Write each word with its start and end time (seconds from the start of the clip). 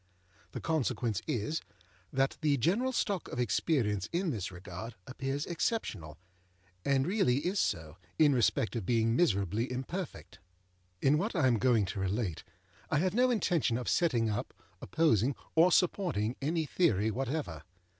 The 0.53 0.59
consequence 0.61 1.21
is, 1.27 1.61
that 2.11 2.35
the 2.41 2.57
general 2.57 2.91
stock 2.91 3.27
of 3.27 3.39
experience 3.39 4.09
in 4.11 4.31
this 4.31 4.51
regard 4.51 4.95
appears 5.05 5.45
exceptional, 5.45 6.17
and 6.83 7.05
really 7.05 7.45
is 7.45 7.59
so, 7.59 7.97
in 8.17 8.33
respect 8.33 8.75
of 8.75 8.83
being 8.83 9.15
miserably 9.15 9.71
imperfect. 9.71 10.39
In 11.03 11.19
what 11.19 11.35
I 11.35 11.45
am 11.45 11.59
going 11.59 11.85
to 11.85 11.99
relate, 11.99 12.43
I 12.89 12.97
have 12.97 13.13
no 13.13 13.29
intention 13.29 13.77
of 13.77 13.87
setting 13.87 14.27
up, 14.27 14.55
opposing, 14.81 15.35
or 15.53 15.71
supporting, 15.71 16.35
any 16.41 16.65
theory 16.65 17.11
whatever. 17.11 17.61